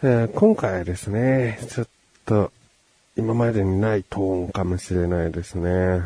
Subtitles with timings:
[0.00, 1.88] え今回はですね、ちょっ
[2.24, 2.52] と
[3.16, 6.02] 今までにないトーンかもしれないですね。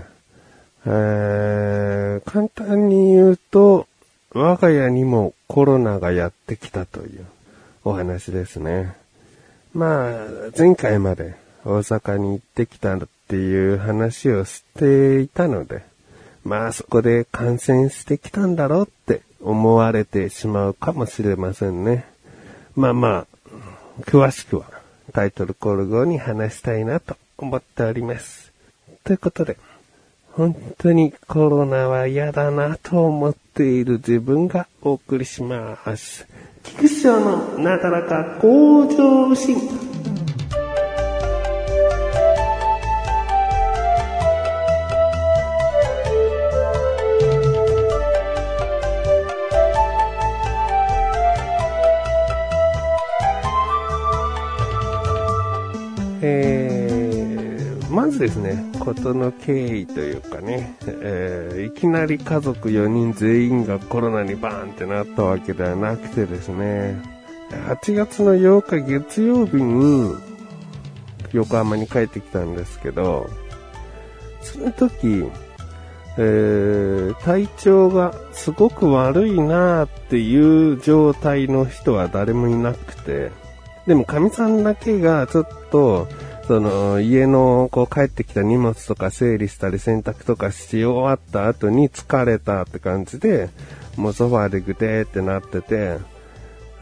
[0.84, 3.86] 簡単に言うと、
[4.32, 7.26] 我が家にもコロナがやってきたという
[7.84, 8.94] お話ですね。
[9.74, 11.34] まあ、前回まで
[11.66, 15.84] 大阪に行ってきたっていう話をしていたので、
[16.44, 22.06] まあそこで感染してきたんだろうって思われてしまうかもしれませんね。
[22.74, 23.31] まあまあ、
[24.00, 24.66] 詳しくは
[25.12, 28.52] タイトルコール後に話したいなと思っております。
[29.04, 29.56] ということで、
[30.32, 36.26] 本当にコロナは嫌だなと思っている自分がお送りします。
[36.62, 39.91] 菊師匠のなだらか向上心。
[58.32, 67.00] ですね、ことの経緯というかね、えーいきなり家族4人全員がコロナにバーンってなったわけではなくてですね、
[67.50, 70.14] 8月の8日月曜日に
[71.32, 73.28] 横浜に帰ってきたんですけど、
[74.40, 75.24] その時、
[76.16, 83.30] えー体調がすごく悪いなーっていう状態の人は誰もいなくて、
[83.86, 86.08] でも、かみさんだけがちょっと、
[86.46, 93.48] その、家の、こう、帰ってきた荷物とか整理したり洗濯とかし終わった後に疲れたって感じで、
[93.96, 95.98] もうソファーでぐてーってなってて、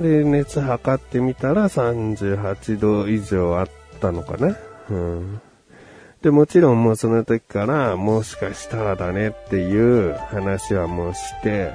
[0.00, 3.68] で、熱測ってみたら38度以上あっ
[4.00, 4.56] たのかな
[4.88, 5.40] うん。
[6.22, 11.72] で、もちろんもうその時から、もしかしたらだねっていう話はもうして、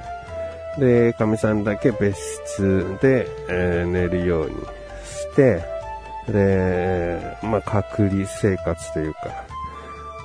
[0.78, 2.16] で、かみさんだけ別
[2.46, 4.56] 室で、えー寝るように
[5.04, 5.75] して、
[6.28, 9.20] で、まあ、隔離生活というか、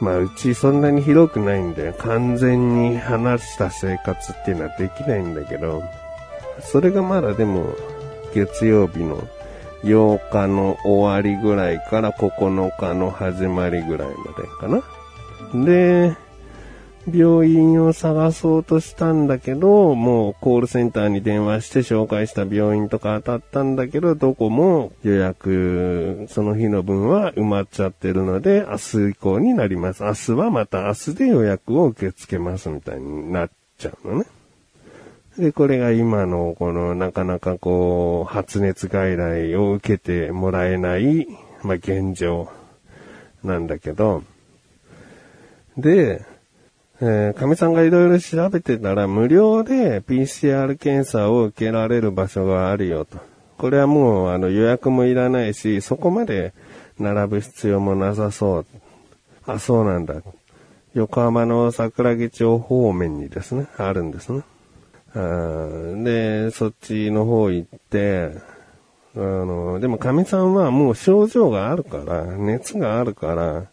[0.01, 5.84] まあ、うちそんなに広くないんで、完全に離した生活っていうのはできないんだけど、
[6.59, 7.75] それがまだでも、
[8.34, 9.28] 月曜日の
[9.84, 15.66] 8日の終わりぐらいから9日の始まりぐらいまでかな。
[15.66, 16.16] で、
[17.07, 30.03] 病院を探そうとしたんだけど、もうコールセンターに電話して紹介した病院とか当たったんだけど、どこも予約、その日の分は埋まっちゃってるので、明日以降になります。
[30.03, 34.25] 明日はまた明日で予約を受け付けますみたいになっちゃうのね。
[35.38, 41.28] で、これが今の、この、なかなかこう、発熱外来を受けてもらえない、
[41.63, 42.50] まあ、現状
[43.44, 44.23] なんだけど、
[45.78, 46.25] で、
[47.03, 53.17] えー、かみさんがいろいろ調べてたら、無料で PCR 検査を受けられる場所があるよと。
[53.57, 56.53] これはもう、あの、予約もいらないし、そこまで
[57.00, 58.66] 並ぶ必要もなさそう。
[59.47, 60.22] あ、そうなんだ。
[60.94, 64.44] 横浜の桜木町方面にですね、あるんですね。
[65.16, 68.31] あで、そっちの方行って、
[69.16, 73.71] あの、でもかみさんはもう症状があるから、熱があるから、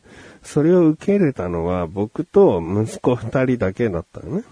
[0.48, 4.44] それを受け入れたのは僕と息子二人だけだったのね。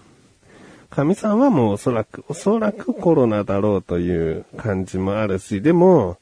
[0.91, 6.17] 神さんはもうおそらく、おそらくコロナだろうという感じもあるし、でも、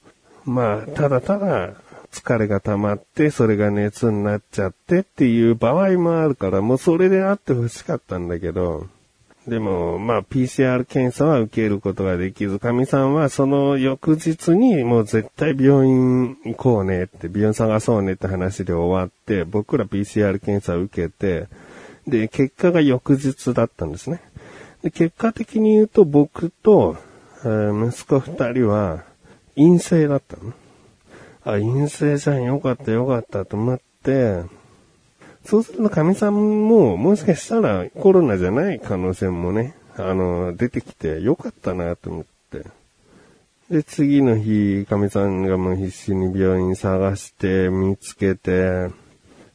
[0.45, 1.73] まあ、ただただ
[2.09, 8.87] 疲れが溜まって、それが熱になっちゃってっていう場合もあるから、もうそれであってほしかったんだけど、
[9.47, 21.47] でも、まあ、PCR 検査は受けることができず、かみさんはその翌日にもう絶対病院行こうねって、病院探そうねって話で終わって、僕ら PCR 検査を受けて、
[22.07, 24.21] で、結果が翌日だったんですね。
[24.81, 26.97] で、結果的に言うと僕と、
[27.43, 29.03] えー息子二人は
[29.55, 30.53] 陰性だったの。
[31.43, 34.43] あ、陰性じゃん、よかったよかったと思って、
[35.45, 42.63] そうすると、かみさんも、もしかしたらコロナじゃない可能性もね、あの、出てきてよかったなと思って。
[43.69, 48.89] で、次の日、かみさんがもう必死に病院探して、見つけて、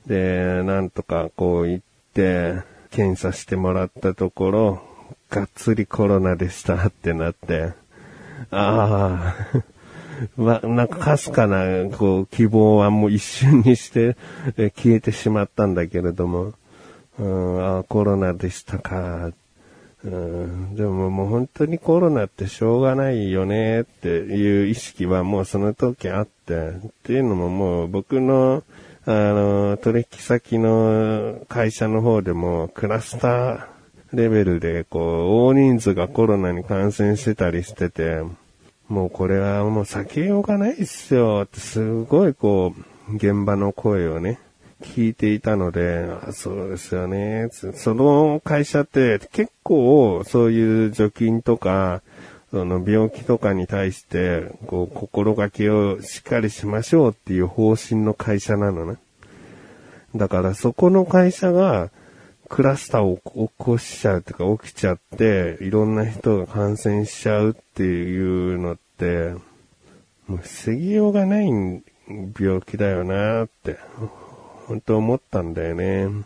[0.06, 1.84] で、なんとかこう行っ
[2.14, 4.82] て、検査してもらったところ、
[5.28, 7.72] がっつりコロナでしたってなって、
[8.50, 9.62] ああ、
[10.36, 14.16] ま、なんかかすかな、こう、希望はもう一瞬にして
[14.76, 16.52] 消えてしまったんだけれども、
[17.18, 19.30] うん、あコロナでしたか。
[20.02, 26.72] うん、でももう本当にコロナってしょうがないよねっていう意識はもうその時あって、っ
[27.02, 28.62] ていうのももう僕の、
[29.04, 33.66] あの、取引先の会社の方でもクラスター
[34.14, 38.22] レベルでこう、大人数がコロナに感染してたりしてて、
[38.90, 42.74] もうこれはもう避けようがないっすよってすごいこ
[43.08, 44.40] う、現場の声をね、
[44.82, 47.50] 聞いていたので、あそうですよね。
[47.52, 52.02] その会社って結構そういう除菌とか、
[52.50, 58.98] その病気とかに対して、こう、心がけをしっかりしましょうっていう方針の会社なのね。
[60.16, 61.90] だからそこの会社が、
[62.50, 63.18] クラスターを
[63.48, 69.34] 起こしちゃうとか起きちゃって、いろんな人が感染しちゃうっていうのって、
[70.26, 73.78] もう防ぎようがない病気だよなって、
[74.66, 76.24] 本当思ったんだよね。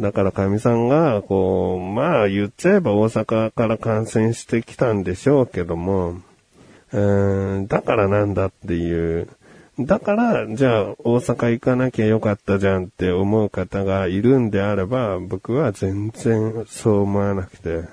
[0.00, 9.28] だから神さんが、こう、まあ言っちゃえば大阪から感染してきたんでしょうけども、うーん、だからなんだっていう、
[9.80, 17.84] だから、じゃあ大阪行かなきゃよかったじゃんって思う方がいるんであれば、僕は全然そう思わなくて、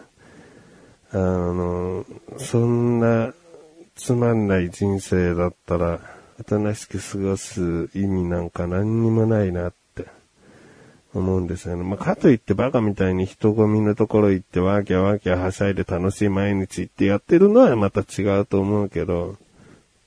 [1.12, 2.06] あの、
[2.38, 3.34] そんな
[3.96, 6.02] つまんない人生だったら、
[6.40, 9.80] おとなしく過ごす意味なんか何にもないなって。
[11.14, 11.84] 思うんですよね。
[11.84, 19.38] まあ、かといってバカみたいに人混みのところ行ってワーキャワーキャはしゃいで楽しい毎日ってやってるのはまた違うと思うけど、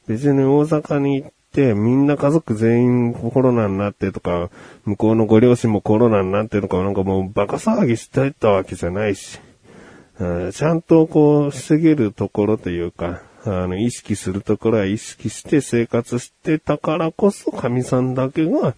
[0.06, 4.50] 別に大阪に行って、みんな家族全員コロナになってとか、
[4.84, 9.38] 向こうのご両親もコロナになってとか、なんかもうバカ騒ぎしてたわけじゃないし、
[10.52, 18.74] ちゃんとこう、防げるところというか、あの、意識するところは意識して生活してたからこそ、神さんだけが、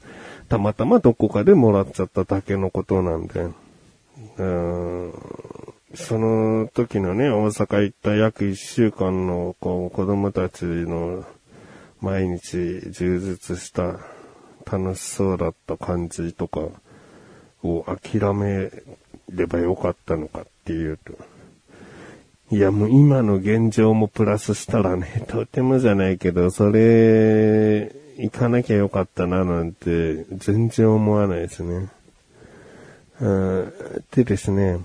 [0.48, 3.48] たまたまどこかでもらっちゃっただけのことなんで、
[4.38, 5.12] うん
[5.94, 11.24] その時のね、大阪行った約一週間のこう子供たちの
[12.04, 13.98] 毎日充実した
[14.70, 16.60] 楽しそうだった感じとか
[17.62, 18.70] を諦め
[19.30, 21.14] ればよかったのかっていうと。
[22.50, 31.88] いやもう今の現状もプラスしたらね、 とてもじゃないけど、それ、行かなきゃよかったななんて全然思わないですね。
[34.14, 34.78] でですね、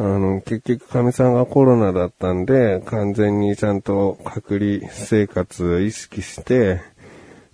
[0.00, 6.80] あの、結局、神さんがコロナだったんで、完全にちゃんと隔離生活を意識して、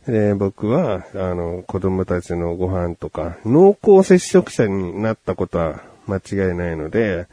[0.06, 7.28] で、僕は、あの、子供たちのご飯とか、濃厚接触者になったことは間違いないので、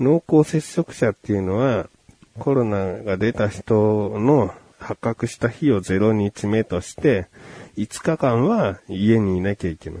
[0.00, 1.90] 濃厚接触者っていうのは、
[2.38, 7.26] コロナが出た人の発覚した日を0日目として、
[7.76, 10.00] 5日間は家にいなきゃいけない。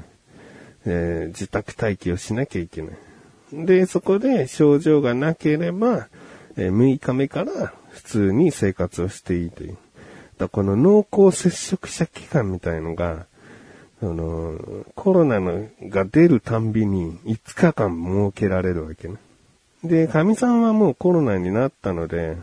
[0.86, 3.05] えー、自宅待機をしなきゃいけない。
[3.52, 6.08] で、そこで症状がなければ、
[6.56, 9.76] え6日目から普通に生活をしていいという。
[10.38, 13.26] だこの濃厚接触者期間みたいのが、
[14.00, 19.16] その、コロナのが出るたんびに5日間設けられるわけね。
[19.82, 22.36] で、神さんはもうコロナになったので、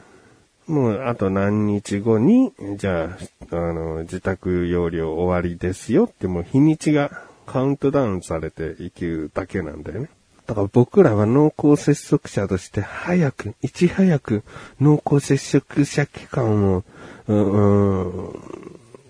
[0.67, 3.17] もうあと何日後に、じゃ
[3.51, 7.11] あ、あの、自宅療養終わりですよってもう日にちが
[7.45, 10.09] カウントダウンされていくだけなんだよね。
[10.45, 14.43] だから僕らは濃厚接触者として早く、いち早く
[14.79, 16.83] 濃厚接触者期間を、
[17.27, 18.63] うー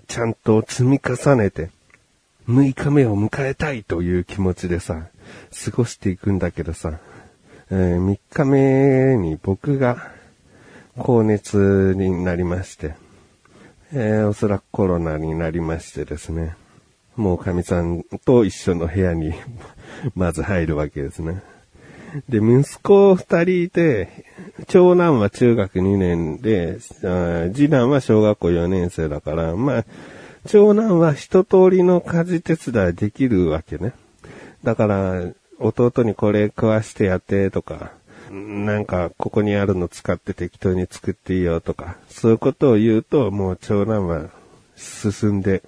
[0.08, 1.72] ちゃんと積み重ねて、
[2.48, 5.08] 6日目を迎えたいという気持ちでさ、
[5.66, 7.00] 過ごしていくんだけどさ、
[7.72, 10.12] えー、3日目に僕が
[10.98, 12.94] 高熱になりまして、
[13.92, 16.56] えー、おそらくコロナになりましてですね、
[17.16, 19.34] もう神さんと一緒の部屋に
[20.16, 21.42] まず入るわけですね。
[22.30, 24.26] で、息子二人で、
[24.68, 26.80] 長男は中学2年で、
[27.54, 29.86] 次男は小学校4年生だから、まあ、
[30.46, 33.94] 長男は一通りの家事手伝いできるわけね。
[34.64, 35.24] だから、
[35.60, 37.92] 弟にこれ食わしてやってとか、
[38.30, 44.30] なんかここにあるの使って適当に作っていいよとか、そういうことを言うと、もう長男は
[44.76, 45.64] 進んで、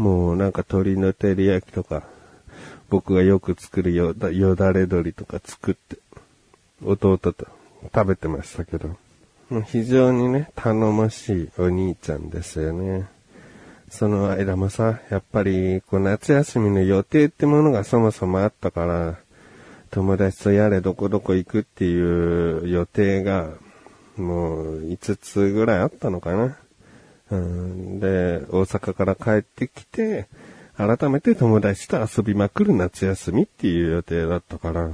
[0.00, 2.04] もうなんか鶏の照り焼きとか、
[2.88, 5.98] 僕がよく作るよだよだれ鶏とか作って、
[6.82, 7.34] 弟と
[7.94, 8.96] 食べてましたけど、
[9.66, 13.08] 非常にね、頼もしいお兄ちゃんですよね。
[13.90, 19.18] その間もさ、やっぱり、こう夏休みの予定ってものがそもそもあったから、
[19.90, 23.50] 友達とやれどこどこ行くっていう予定が、
[24.16, 26.56] もう5つぐらいあったのかな。
[27.30, 30.26] うん、で、大阪から帰ってきて、
[30.76, 34.90] 改めて友達と遊びまくる夏休みっていう予定だったから、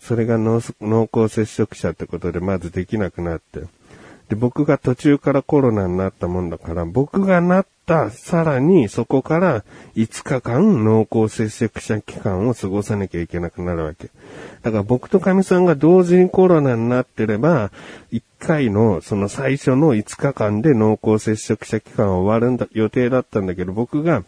[0.00, 3.60] それが濃厚接触者ってことでまずできなくなって、
[4.28, 9.64] で、僕が途中からコロナになったもんだから、僕がなった、さらにそこから
[9.96, 14.10] 5日間濃厚接触者期間を過ごさなきゃいけなくなるわけ。
[14.62, 17.70] だから僕と神さんが同時にコロナになってれば、
[18.12, 24.24] 1回のその最初の5日間で濃厚接触者期間は終わるんだ、予定だったんだけど、僕が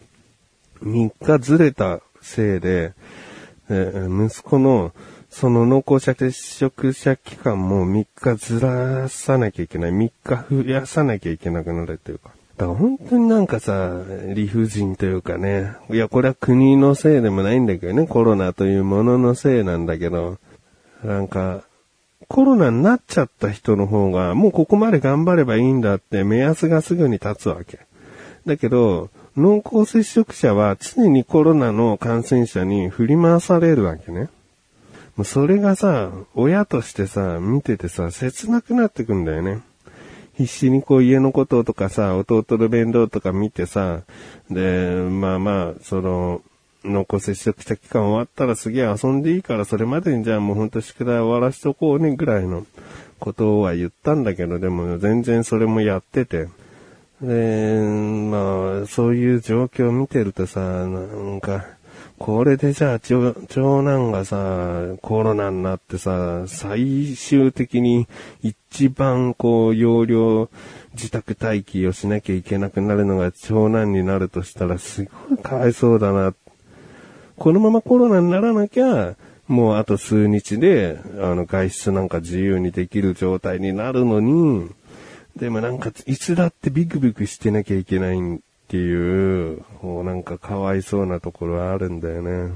[0.83, 2.93] 3日ずれたせいで、
[3.69, 4.93] えー、息子の
[5.29, 9.91] その濃厚接触者期間も3日ずらさなきゃいけない。
[9.91, 12.36] 3日増やさなきゃいけなくなるというか。
[12.57, 14.01] だから本当になんかさ、
[14.33, 15.73] 理不尽というかね。
[15.91, 18.07] いや、これは国のせいでもないんだけどね。
[18.07, 20.37] コロナというもののせいなんだけど。
[21.03, 21.61] なんか、
[22.27, 27.79] コロナになっちゃった人の方が、もうここまで頑張ればいいんだって目安がすぐに立つわけ。
[28.47, 34.29] だけど、濃厚接触者は常にコロナの感染者に振り回されるわけね。
[35.15, 39.61] もうそれがさ、親としてさ、見ててさ、切なくなってくんだよね。
[40.37, 44.03] 必死にこう家のこととかさ、弟の面倒とか見てさ、
[44.51, 46.41] で、まあまあ、その、
[46.83, 52.65] 濃厚接触した期間終わったらすげえ遊んでいいからそれまでにじゃあもうほんと宿題終わらしとこうねぐらいの
[53.19, 56.47] ことは言ったんだけど、でも全然それもやってて。
[57.21, 61.65] で、まあ、そういう状況を見てるとさ、なんか、
[62.19, 63.33] これでじゃあ長
[63.83, 68.07] 男がさ、コロナになってさ、最終的に
[68.41, 70.49] 一番こう、容量
[70.93, 76.33] 自宅待機をしなきゃいけなくなるのが長男になるとしたらすごいかわいそうだな。
[77.37, 79.15] このままコロナにならなきゃ、
[79.47, 84.69] もうあと数日で、あの、外出なんか自由にできる状態になるのに、
[85.35, 92.51] でもなんか、いつだってビクビクしてなきゃいけないんっていう、こうなんかかわいそうなところはあるんだよね。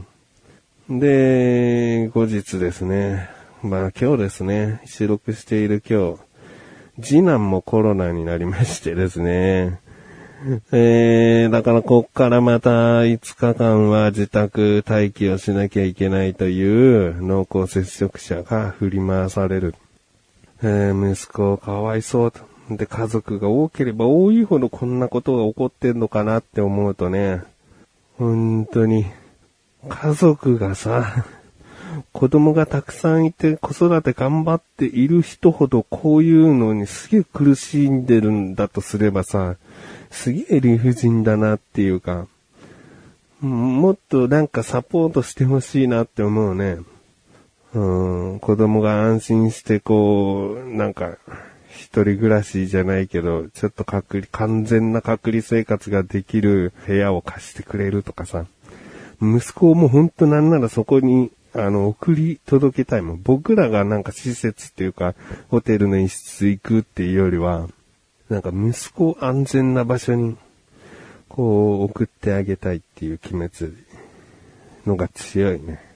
[0.89, 3.30] で、後日ですね。
[3.63, 6.20] まあ今日ですね、収録している今日、
[7.01, 9.80] 次男もコロナになりましてですね。
[10.74, 19.75] えー、だからこっからまた5日間は自宅待機をしなきゃいけないという濃厚接触者が振り回される。
[20.62, 22.50] えー、息子かわいそうと。
[22.70, 27.41] で、家族が多ければ多いほどこんなことが起こってんのかなって思うとね、
[28.18, 29.06] 本当に、
[29.89, 31.25] 家族がさ、
[32.13, 39.58] 子供がたくさんいて子育て頑張っている人ほどこういうのにすげえ苦しんでるんだとすればさ、
[40.10, 42.27] すげえ理不尽だなっていうか、
[43.41, 46.77] もっとなんかサポートしてほしいなって思うね。
[47.74, 51.18] うん、子供が安心してこう、なんか、
[51.72, 58.46] 一人暮らしじゃないけど、ちょっと隔離、完全な隔離生活ができる部屋を貸してくれるとかさ、
[59.22, 63.22] 息子をもうほんとなんならそこに、あの、送り届けたいもん。
[63.22, 65.16] 僕らがなんか施設っていうか、
[65.50, 67.68] ホテルの一室行くっていうよりは、
[68.30, 70.38] なんか息子を安全な場所に、
[71.30, 73.74] こう、送ってあげたいっていう気持ち
[74.86, 75.90] のが強いね。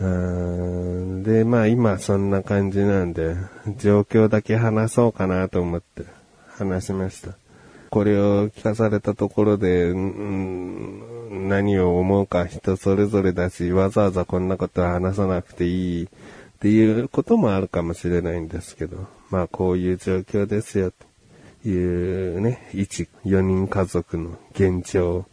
[0.00, 3.36] で、まあ今そんな感じなんで、
[3.76, 6.04] 状況だけ話そうかなと思って
[6.56, 7.34] 話しました。
[7.90, 16.08] これを聞かされたところで、うん、何を思うか人それぞれだし、わざわざこんなことは話さなくていいっ
[16.60, 20.92] ていうこともあるかもしれないんですけど、まあこういう状況ですよ、
[21.62, 25.26] というね、一、4人家族の現状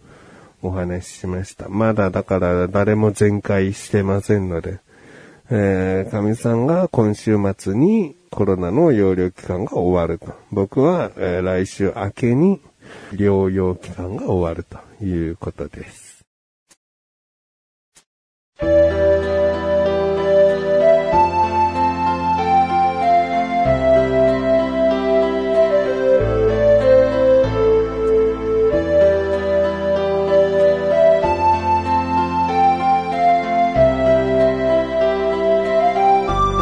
[0.61, 1.69] お話ししました。
[1.69, 4.79] まだだから誰も全開してませんので、
[5.49, 10.35] えー、神さんが今週末にコロナの療養期間が終わると。
[10.51, 12.61] 僕は、えー、来週明けに
[13.13, 16.25] 療養期間が終わるということです。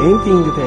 [0.06, 0.62] エンディングで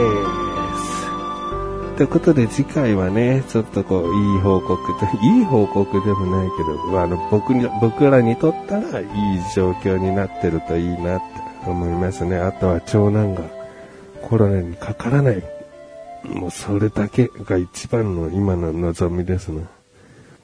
[0.76, 1.96] す。
[1.96, 9.06] ということで次回はね、ちょっとこう、いい報告と、 いい報告でもないけど、あの、僕に、僕らにとったらいい
[9.54, 12.36] 状況になってるといいなって思いますね。
[12.36, 13.42] あとは長男が
[14.22, 15.40] コロナにかからない。
[16.24, 19.66] もうそれだけが一番の今の望みですね。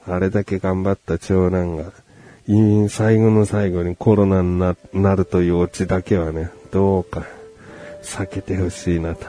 [0.07, 1.83] あれだけ頑張った長男が、
[2.87, 7.25] 最後の最後にコロナになるというオチだけはね、どうか
[8.05, 9.27] 避けてほしいなと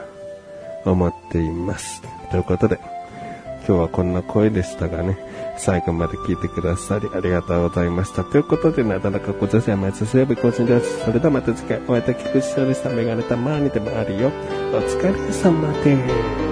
[0.85, 2.01] 思っています。
[2.31, 2.79] ということで、
[3.67, 5.17] 今日はこんな声でしたがね、
[5.57, 8.23] 最後まで聞いてくださりありがとうございました。
[8.23, 11.03] ということで、なだらかご女性は毎日水曜日更新です。
[11.03, 12.89] それではまた次回お会いできくしょでした。
[12.89, 14.31] メガネたまーにでもあるよ。
[14.73, 16.46] お疲れ様です。